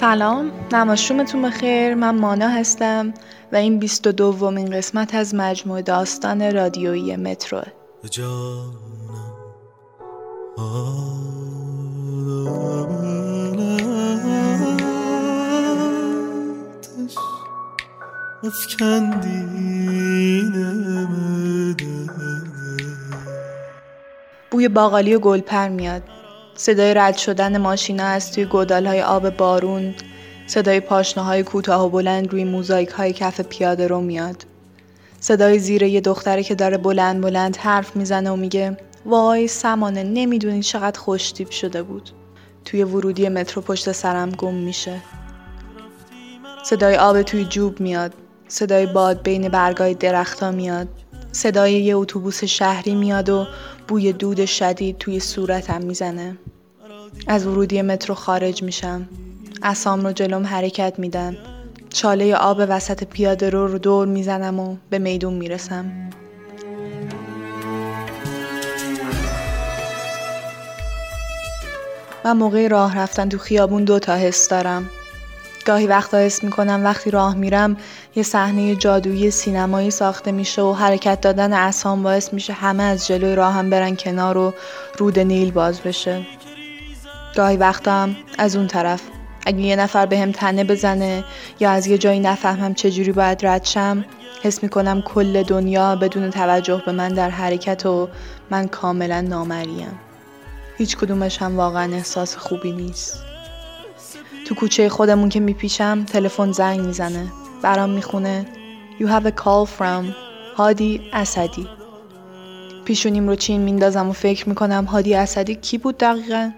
[0.00, 0.50] سلام.
[0.72, 1.94] نماشومتون بخیر.
[1.94, 3.14] من مانا هستم
[3.52, 7.62] و این 22 دومین قسمت از مجموع داستان رادیویی مترو.
[24.50, 26.02] بوی باقالی و گلپر میاد.
[26.60, 29.94] صدای رد شدن ماشینا از توی گودال های آب بارون
[30.46, 34.44] صدای پاشنه های کوتاه و بلند روی موزایک های کف پیاده رو میاد.
[35.20, 40.62] صدای زیر یه دختره که داره بلند بلند حرف می‌زنه و میگه وای سمانه نمی‌دونی
[40.62, 42.10] چقدر خوشتیب شده بود.
[42.64, 44.96] توی ورودی مترو پشت سرم گم میشه.
[46.64, 48.14] صدای آب توی جوب میاد.
[48.48, 50.88] صدای باد بین برگای درختها میاد.
[51.32, 53.46] صدای یه اتوبوس شهری میاد و
[53.88, 56.36] بوی دود شدید توی صورتم می‌زنه.
[57.26, 59.08] از ورودی مترو خارج میشم.
[59.62, 61.36] اسام رو جلوم حرکت میدن
[61.90, 66.10] چاله آب وسط پیاده رو رو دور می‌زنم و به میدون می‌رسم.
[72.24, 74.90] من موقع راه رفتن تو خیابون دو تا حس دارم.
[75.66, 77.76] گاهی وقتا حس می‌کنم وقتی راه میرم
[78.16, 83.34] یه صحنه جادویی سینمایی ساخته میشه و حرکت دادن اسام باعث میشه همه از جلوی
[83.34, 84.54] راهم برن کنار و
[84.98, 86.26] رود نیل باز بشه.
[87.36, 89.02] گاهی وقتا هم از اون طرف.
[89.46, 91.24] اگه یه نفر به هم تنه بزنه
[91.60, 94.04] یا از یه جایی نفهمم چجوری باید رد شم
[94.42, 98.08] حس می‌کنم کل دنیا بدون توجه به من در حرکت و
[98.50, 100.00] من کاملا نامریم.
[100.78, 103.24] هیچ کدومش هم واقعا احساس خوبی نیست.
[104.46, 107.26] تو کوچه خودمون که میپیشم تلفن زنگ می‌زنه
[107.62, 108.46] برام می‌خونه.
[109.00, 110.04] You have a call from
[110.56, 111.68] هادی اسدی.
[112.84, 116.50] پیشونیم رو چین میندازم و فکر می‌کنم هادی اسدی کی بود دقیقا؟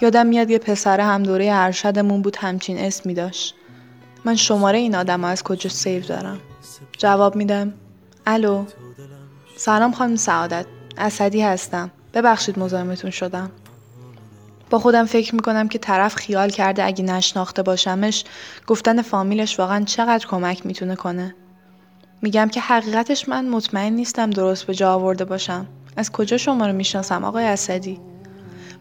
[0.00, 3.54] یادم میاد یه پسر هم دوره ارشدمون بود همچین اسمی داشت
[4.24, 6.40] من شماره این آدم از کجا سیو دارم
[6.98, 7.72] جواب میدم
[8.26, 8.64] الو
[9.56, 10.66] سلام خانم سعادت
[10.98, 13.50] اسدی هستم ببخشید مزاحمتون شدم
[14.70, 18.24] با خودم فکر می‌کنم که طرف خیال کرده اگه نشناخته باشمش
[18.66, 21.34] گفتن فامیلش واقعا چقدر کمک می‌تونه کنه.
[22.22, 25.66] میگم که حقیقتش من مطمئن نیستم درست به جا آورده باشم.
[25.96, 28.00] از کجا شما رو می‌شناسم آقای اسدی؟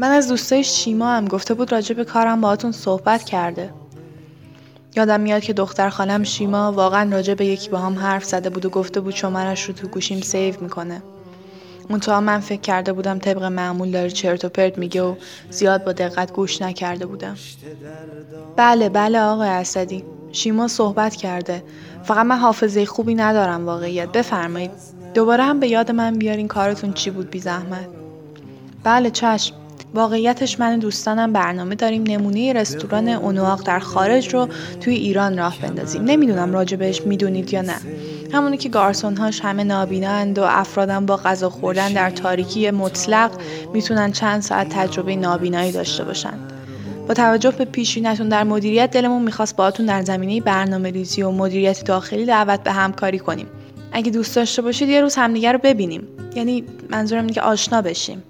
[0.00, 3.70] من از دوستای شیما هم گفته بود راجع به کارم باهاتون صحبت کرده.
[4.96, 8.64] یادم میاد که دختر خالم شیما واقعا راجع به یکی با هم حرف زده بود
[8.64, 11.02] و گفته بود شمارش رو تو گوشیم سیو می‌کنه.
[11.90, 15.14] منتها من فکر کرده بودم طبق معمول داره چرت و پرت میگه و
[15.50, 17.36] زیاد با دقت گوش نکرده بودم.
[18.56, 20.04] بله بله آقای اسدی.
[20.32, 21.62] شیما صحبت کرده.
[22.04, 24.12] فقط من حافظه خوبی ندارم واقعیت.
[24.12, 24.70] بفرمایید.
[25.14, 27.88] دوباره هم به یاد من بیارین کارتون چی بود بی زحمت.
[28.84, 29.54] بله چشم.
[29.94, 32.02] واقعیتش من دوستانم برنامه داریم.
[32.02, 34.48] نمونه رستوران اونواق در خارج رو
[34.80, 36.04] توی ایران راه بندازیم.
[36.04, 37.76] نمی‌دونم راجع بهش می‌دونید یا نه.
[38.32, 43.30] همونی که گارسون هاش همه نابیناند و افرادم با غذا خوردن در تاریکی مطلق
[43.72, 46.34] می‌تونن چند ساعت تجربه نابینایی داشته باشن.
[47.08, 51.84] با توجه به پیشینتون در مدیریت دلمون می‌خواست باهاتون در زمینه برنامه ریزی و مدیریت
[51.84, 53.46] داخلی دعوت به همکاری کنیم.
[53.92, 56.08] اگه دوست داشته باشید یه روز همدیگه رو ببینیم.
[56.34, 58.22] یعنی منظورم اینه که آشنا بشیم.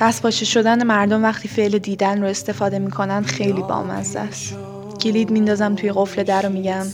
[0.00, 4.56] دست شدن مردم وقتی فعل دیدن رو استفاده می‌کنن خیلی بامزه است.
[5.00, 6.86] کلید میندازم توی قفل در رو میگم.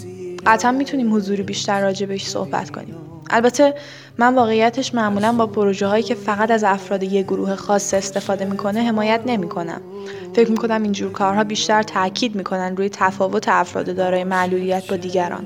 [0.47, 2.95] قطعا می‌تونیم حضوری بیشتر راجع بهش صحبت کنیم.
[3.31, 3.75] البته
[4.19, 8.83] من واقعیتش معمولا با پروژه هایی که فقط از افراد یه گروه خاص استفاده می‌کنه
[8.83, 9.81] حمایت نمی‌کنم.
[10.35, 15.45] فکر می‌کنم اینجور کارها بیشتر تاکید می‌کنن روی تفاوت افراد دارای معلولیت با دیگران.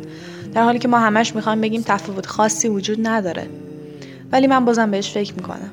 [0.54, 3.46] در حالی که ما همش می‌خوایم بگیم تفاوت خاصی وجود نداره.
[4.32, 5.70] ولی من بازم بهش فکر می‌کنم.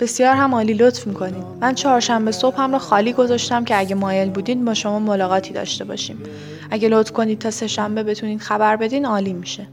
[0.00, 4.30] بسیار هم عالی لطف می‌کنید من چهارشنبه صبح هم رو خالی گذاشتم که اگه مایل
[4.30, 6.18] بودین با شما ملاقاتی داشته باشیم.
[6.70, 9.66] اگه لطف کنید تا سه شنبه بتونید خبر بدین عالی میشه.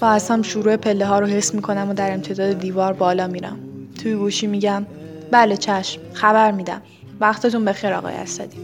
[0.00, 3.58] با هم شروع پله ها رو حس می‌کنم و در امتداد دیوار بالا میرم.
[4.02, 4.86] توی گوشی میگم
[5.30, 6.82] بله چشم خبر میدم.
[7.20, 8.56] وقتتون بخیر آقای اسدی.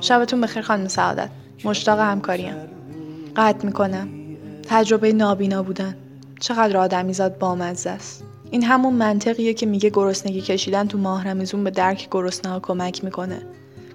[0.00, 1.28] شبتون بخیر خانم سعادت.
[1.64, 2.54] مشتاق همکاریم.
[3.36, 4.08] قطع می‌کنم.
[4.68, 5.96] تجربه نابینا بودن.
[6.40, 8.24] چقدر آدمیزاد بامزه است.
[8.54, 13.04] این همون منطقیه که میگه گرسنگی کشیدن تو ماه رمزون به درک گرسنه ها کمک
[13.04, 13.42] می‌کنه.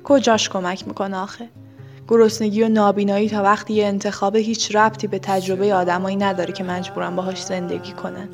[0.03, 1.49] کجاش کمک می‌کنه آخه؟
[2.07, 7.15] گرسنگی و نابینایی تا وقتی یه انتخاب هیچ ربطی به تجربه آدمایی نداره که مجبورم
[7.15, 8.29] باهاش زندگی کنن.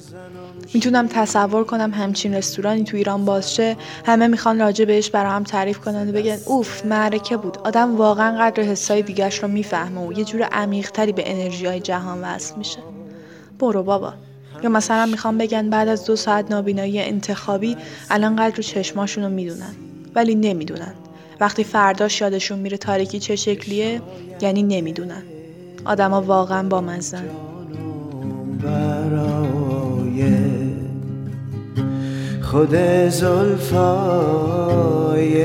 [0.74, 6.10] می‌تونم تصور کنم همچین رستورانی تو ایران بازشه همه می‌خوان راجع بهش برا تعریف کنن
[6.10, 7.58] و بگن اوف معرکه بود.
[7.58, 12.22] آدم واقعا قدر حسای دیگرش رو می‌فهمه و یه جور عمیقتری به انرژی های جهان
[12.22, 12.80] وصل میشه.
[13.60, 14.14] برو بابا.
[14.64, 17.78] یا مثلا می‌خوام بگن بعد از دو ساعت نابینایی انتخابی
[18.10, 19.76] الان قدر چشماشون رو می‌دونن
[20.16, 20.94] ولی نمی‌دونن.
[21.40, 24.02] وقتی فرداش یادشون میره تاریکی چه شکلیه
[24.42, 25.24] یعنی نمی‌دونن.
[25.86, 27.24] آدما واقعا با مزن
[32.42, 32.76] خود
[33.10, 34.34] زلفای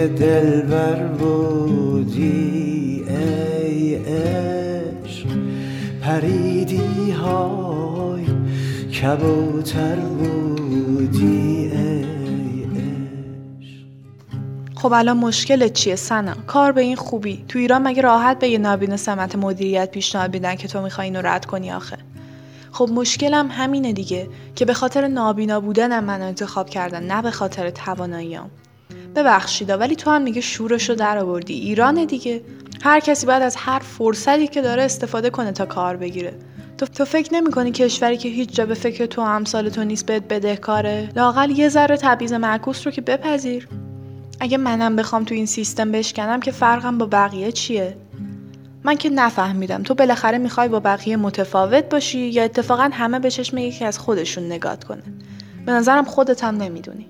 [0.08, 5.26] دلبر بودی ای عشق.
[6.02, 7.79] پریدی های
[9.02, 11.70] کبوتر بودی
[14.74, 17.44] خب الان مشکلت چیه سنا؟ کار به این خوبی.
[17.48, 21.46] تو ایران مگه راحت به یه سمت مدیریت پیشنهاد میدن که تو می‌خوای اینو رد
[21.46, 21.98] کنی آخه؟
[22.72, 27.70] خب مشکلم همینه دیگه که به خاطر نابینا بودنم من انتخاب کردن نه به خاطر
[27.70, 28.50] تواناییام.
[29.16, 31.54] ببخشیدا ولی تو هم میگه شورشو در آوردی.
[31.54, 32.42] ایران دیگه.
[32.82, 36.34] هر کسی باید از هر فرصتی که داره استفاده کنه تا کار بگیره.
[36.80, 40.06] تو, تو فکر نمی کنی کشوری که هیچ جا به فکر تو همسال تو نیست
[40.06, 43.68] بهت بدهکاره؟ لاقل یه ذره تبعیض معکوس رو که بپذیر.
[44.40, 47.96] اگه منم بخوام تو این سیستم بشکنم که فرقم با بقیه چیه؟
[48.84, 49.82] من که نفهمیدم.
[49.82, 54.46] تو بالاخره می‌خوای با بقیه متفاوت باشی یا اتفاقا همه به چشم یکی از خودشون
[54.46, 55.02] نگات کنه؟
[55.66, 57.06] به نظرم خودت هم نمی‌دونی.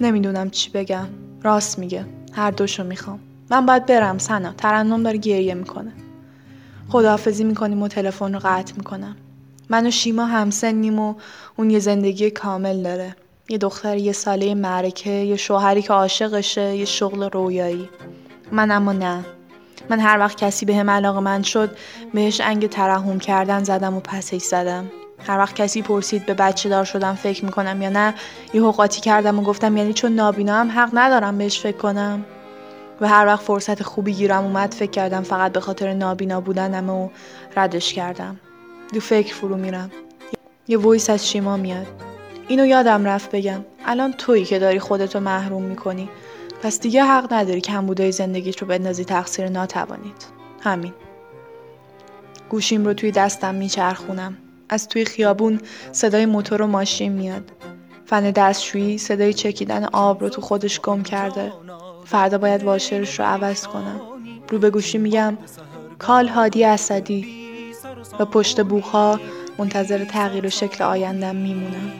[0.00, 1.06] نمی‌دونم چی بگم.
[1.42, 2.04] راست میگه.
[2.32, 3.20] هر دوشو می‌خوام.
[3.50, 4.52] من باید برم سنا.
[4.52, 5.92] ترنم داره گریه می‌کنه.
[6.88, 9.16] خداحافظی می‌کنیم و تلفن رو قطع می‌کنم.
[9.70, 11.14] من و شیما همسنیم و
[11.56, 13.16] اون یه زندگی کامل داره.
[13.48, 17.88] یه دختر یه ساله معرکه یه شوهری که عاشقشه یه شغل رویایی.
[18.52, 19.24] من اما نه.
[19.90, 21.76] من هر وقت کسی به هم علاقه من شد
[22.14, 24.90] بهش انگ ترحم کردن زدم و پسش زدم.
[25.26, 28.14] هر وقت کسی پرسید به بچه دار شدم فکر می‌کنم یا نه
[28.54, 32.24] یه حقاتی کردم و گفتم یعنی چون نابینا هم حق ندارم بهش فکر کنم.
[33.00, 37.08] و هر وقت فرصت خوبی گیرم اومد فکر کردم فقط به خاطر نابینا بودنم و
[37.56, 38.40] ردش کردم.
[38.94, 39.90] دو فکر فرو میرم.
[40.68, 41.86] یه ویس از شیما میاد.
[42.48, 43.64] اینو یادم رفت بگم.
[43.86, 46.08] الان تویی که داری خودتو محروم می‌کنی.
[46.62, 50.26] پس دیگه حق نداری کمبودای زندگیت رو بندازی تقصیر ناتوانید
[50.60, 50.92] همین.
[52.48, 54.36] گوشیم رو توی دستم میچرخونم.
[54.68, 55.60] از توی خیابون
[55.92, 57.50] صدای موتور و ماشین میاد.
[58.06, 61.52] فن دستشویی صدای چکیدن آب رو تو خودش گم کرده.
[62.10, 64.00] فردا باید واشرش رو عوض کنم.
[64.48, 65.38] رو به گوشی میگم
[65.98, 67.38] کال هادی اسدی.
[68.18, 69.20] و پشت بوخها
[69.58, 71.92] منتظر تغییر و شکل آیندم میمونم.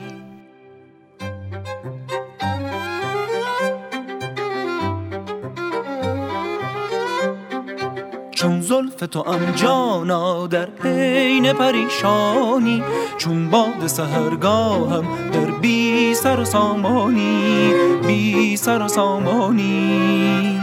[8.39, 12.83] چون زلف تو ام جانا در حین پریشانی
[13.17, 17.73] چون باد سهرگاهم در بی سر و سامانی
[18.07, 20.59] بی سر و سامانی.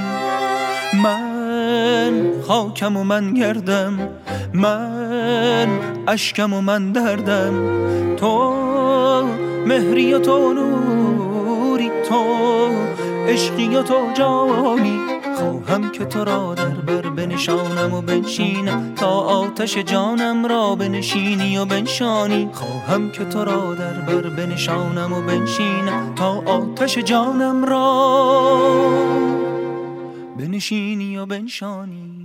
[1.03, 4.09] من خاکم و من گردم
[4.55, 5.69] من
[6.09, 7.55] اشکم و من دردم.
[8.17, 8.53] تو
[9.67, 12.25] مهری و تو نوری تو
[13.29, 15.16] عشقی و تو جانی.
[15.37, 18.95] خواهم که تو را در بر بنشانم و بنشینم.
[18.95, 22.49] تا آتش جانم را بنشینی و بنشانی.
[22.53, 26.15] خواهم که تو را در بر بنشانم و بنشینم.
[26.15, 28.17] تا آتش جانم را
[30.39, 32.16] بنشینی و بنشانی.